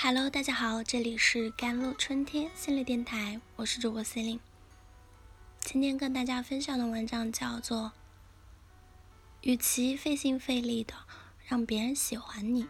[0.00, 4.40] Hello，大家好，这里是甘露春天心理电台，我是主播 c e l i n e
[5.58, 7.90] 今天跟大家分享的文章叫做：
[9.40, 10.94] 与其费心费力的
[11.44, 12.68] 让别人喜欢你，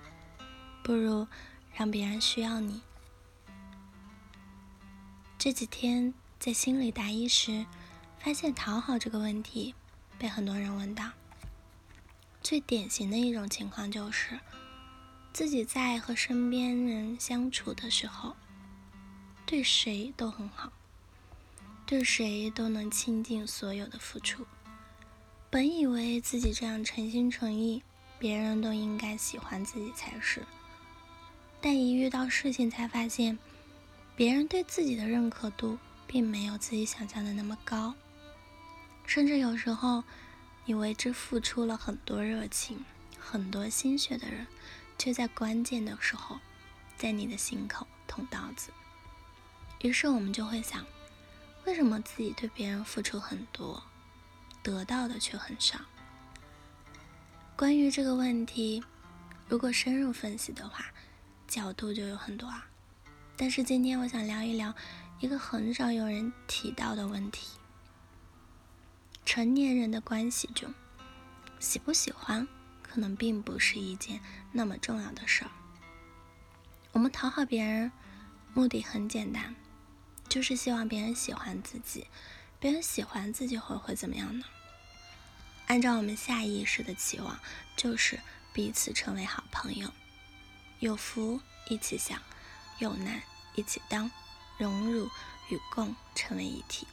[0.82, 1.29] 不如
[1.75, 2.80] 让别人需要你。
[5.36, 7.66] 这几天在心理答疑时，
[8.18, 9.74] 发现讨好这个问题
[10.18, 11.10] 被很多人问到。
[12.42, 14.40] 最典型的一种情况就是。
[15.38, 18.34] 自己在和身边人相处的时候，
[19.47, 20.73] 对谁都很好，
[21.87, 24.45] 对谁都能倾尽所有的付出。
[25.48, 27.84] 本以为自己这样诚心诚意，
[28.19, 30.45] 别人都应该喜欢自己才是。
[31.61, 33.39] 但一遇到事情，才发现
[34.16, 35.78] 别人对自己的认可度
[36.09, 37.95] 并没有自己想象的那么高。
[39.06, 40.02] 甚至有时候，
[40.64, 42.84] 你为之付出了很多热情、
[43.20, 44.45] 很多心血的人。
[44.98, 46.38] 却在关键的时候，
[46.97, 48.70] 在你的心口捅刀子。
[49.81, 50.84] 于是我们就会想，
[51.64, 53.83] 为什么自己对别人付出很多，
[54.62, 55.78] 得到的却很少？
[57.56, 58.83] 关于这个问题，
[59.48, 60.87] 如果深入分析的话，
[61.47, 62.67] 角度就有很多啊。
[63.37, 64.75] 但是今天我想聊一聊
[65.20, 67.56] 一个很少有人提到的问题：
[69.25, 70.75] 成年人的关系中，
[71.61, 72.47] 喜不喜欢？
[72.89, 74.20] 可能并不是一件
[74.53, 75.50] 那么重要的事儿。
[76.92, 77.92] 我们讨好别人，
[78.55, 79.55] 目的很简单，
[80.28, 82.06] 就是希望别人喜欢自己。
[82.59, 84.44] 别人喜欢自己后会怎么样呢？
[85.66, 87.39] 按照我们下意识的期望，
[87.77, 88.19] 就是
[88.53, 89.92] 彼此成为好朋友，
[90.81, 92.20] 有福一起享，
[92.78, 93.22] 有难
[93.55, 94.11] 一起当，
[94.56, 95.06] 荣辱
[95.50, 96.89] 与共成为一体。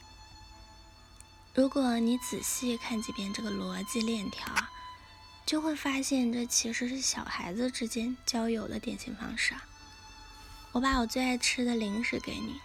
[1.54, 4.70] 如果你仔细看几遍这个逻辑链条啊。
[5.46, 9.64] 就会发现，这其实是小孩子之间交友的典型方式啊！
[10.72, 12.60] 我把我最爱吃的零食给你，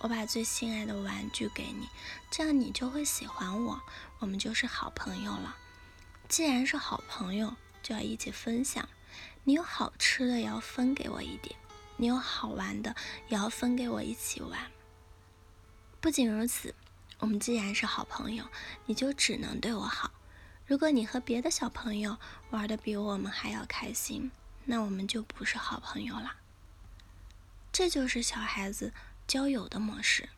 [0.00, 1.88] 我把最心爱的玩具给你，
[2.32, 3.80] 这样你就会喜欢我，
[4.18, 5.56] 我们就是好朋友了。
[6.28, 8.88] 既然是好朋友，就要一起分享。
[9.44, 11.54] 你有好吃的，也要分给我一点；
[11.96, 12.96] 你有好玩的，
[13.28, 14.72] 也要分给我一起玩。
[16.00, 16.74] 不仅如此，
[17.20, 18.44] 我们既然是好朋友，
[18.86, 20.10] 你就只能对我好。
[20.66, 22.16] 如果你和别的小朋友
[22.50, 24.30] 玩的比我们还要开心，
[24.64, 26.36] 那我们就不是好朋友了。
[27.70, 28.94] 这就是小孩子
[29.26, 30.30] 交友的模式。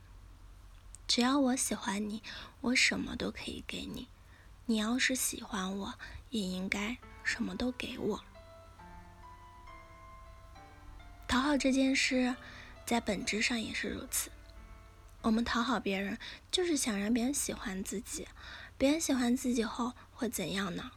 [1.07, 2.23] 只要我喜欢你，
[2.61, 4.09] 我什么都可以给你；
[4.65, 5.95] 你要是喜欢我，
[6.31, 8.25] 也应该什么都给我。
[11.29, 12.35] 讨好这件事，
[12.85, 14.33] 在本质上也是如此。
[15.23, 16.19] 我们讨好别人，
[16.51, 18.27] 就是想让别人喜欢自己。
[18.79, 20.91] 别人喜欢自己后会怎样呢？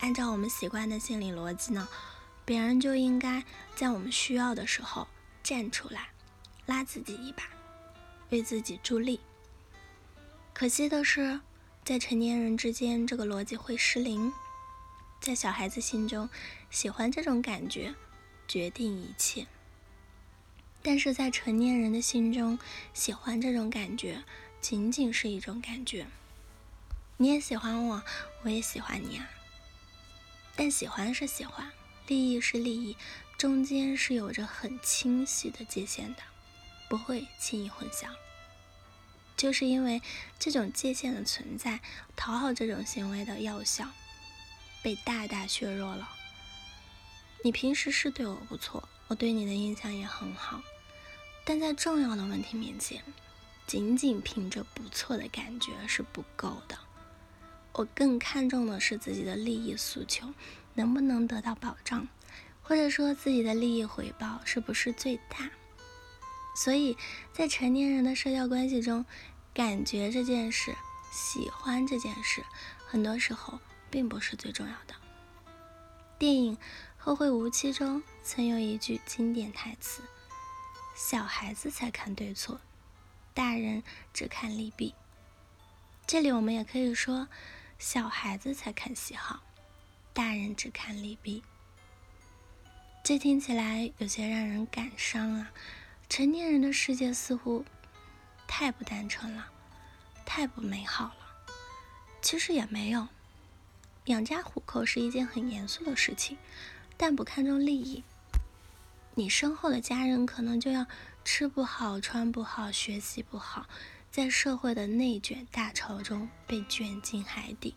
[0.00, 1.88] 按照我们习惯的心理逻辑呢，
[2.44, 3.44] 别人就应该
[3.76, 5.06] 在我们需要的时候
[5.42, 6.08] 站出来，
[6.66, 7.44] 拉自己一把，
[8.30, 9.20] 为自己助力。
[10.52, 11.40] 可惜的是，
[11.84, 14.32] 在成年人之间，这个逻辑会失灵。
[15.20, 16.28] 在小孩子心中，
[16.70, 17.94] 喜欢这种感觉
[18.48, 19.46] 决定一切；
[20.82, 22.58] 但是在成年人的心中，
[22.92, 24.24] 喜欢这种感觉
[24.60, 26.06] 仅仅是一种感觉。
[27.16, 28.02] 你也喜欢我，
[28.42, 29.30] 我也喜欢你啊。
[30.56, 31.70] 但喜欢是喜欢，
[32.08, 32.96] 利益是利益，
[33.38, 36.22] 中间是有着很清晰的界限的，
[36.88, 38.08] 不会轻易混淆。
[39.36, 40.02] 就是因为
[40.38, 41.80] 这种界限的存在，
[42.16, 43.88] 讨好这种行为的药效
[44.82, 46.08] 被大大削弱了。
[47.44, 50.62] 你平时是对我不错，我对你的印象也很好，
[51.44, 53.04] 但在重要的问题面前，
[53.66, 56.78] 仅仅凭着不错的感觉是不够的。
[57.74, 60.32] 我更看重的是自己的利益诉求
[60.74, 62.06] 能不能得到保障，
[62.62, 65.50] 或者说自己的利益回报是不是最大。
[66.56, 66.96] 所以
[67.32, 69.04] 在成年人的社交关系中，
[69.52, 70.72] 感觉这件事、
[71.10, 72.44] 喜欢这件事，
[72.86, 73.58] 很多时候
[73.90, 74.94] 并不是最重要的。
[76.16, 76.56] 电影
[76.96, 80.00] 《后会无期》中曾有一句经典台词
[80.94, 82.60] ：“小孩子才看对错，
[83.34, 83.82] 大人
[84.12, 84.94] 只看利弊。”
[86.06, 87.26] 这里我们也可以说。
[87.84, 89.42] 小孩子才看喜好，
[90.14, 91.42] 大人只看利弊。
[93.02, 95.52] 这听起来有些让人感伤啊！
[96.08, 97.62] 成年人的世界似乎
[98.46, 99.50] 太不单纯了，
[100.24, 101.16] 太不美好了。
[102.22, 103.06] 其实也没有，
[104.06, 106.38] 养家糊口是一件很严肃的事情，
[106.96, 108.02] 但不看重利益，
[109.14, 110.86] 你身后的家人可能就要
[111.22, 113.66] 吃不好、穿不好、学习不好。
[114.14, 117.74] 在社会的内卷大潮中被卷进海底。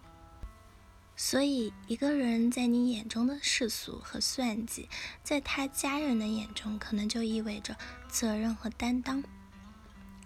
[1.16, 4.88] 所以，一个人在你眼中的世俗和算计，
[5.24, 7.76] 在他家人的眼中，可能就意味着
[8.08, 9.24] 责任和担当。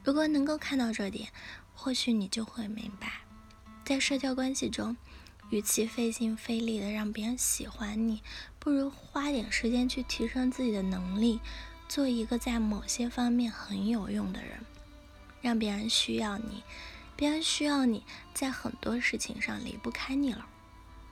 [0.03, 1.29] 如果能够看到这点，
[1.73, 3.21] 或许你就会明白，
[3.85, 4.97] 在社交关系中，
[5.49, 8.21] 与其费心费力的让别人喜欢你，
[8.59, 11.39] 不如花点时间去提升自己的能力，
[11.87, 14.59] 做一个在某些方面很有用的人，
[15.41, 16.63] 让别人需要你，
[17.15, 18.03] 别人需要你
[18.33, 20.45] 在很多事情上离不开你了，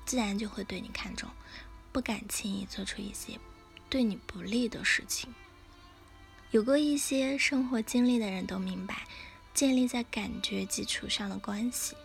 [0.05, 1.29] 自然就会对你看重，
[1.91, 3.39] 不敢轻易做出一些
[3.89, 5.33] 对你不利的事情。
[6.51, 9.07] 有过一些生活经历的人都明白，
[9.53, 11.95] 建立在感觉基础上的关系，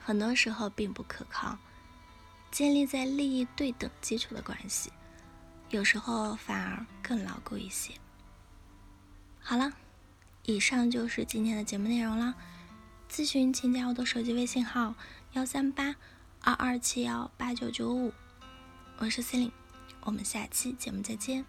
[0.00, 1.56] 很多时候并不可靠；
[2.50, 4.92] 建立在利益对等基础的关系，
[5.70, 7.92] 有时候反而更牢固一些。
[9.40, 9.72] 好了，
[10.44, 12.34] 以上就是今天的节目内容啦。
[13.10, 14.94] 咨询请加我的手机微信号：
[15.32, 15.96] 幺三八
[16.40, 18.12] 二二七幺八九九五，
[18.98, 19.52] 我是 c e l i n e
[20.02, 21.44] 我们下期节目再见。